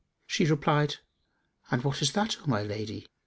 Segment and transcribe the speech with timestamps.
[0.25, 0.95] She replied,
[1.69, 3.05] "And what is that, O my lady?"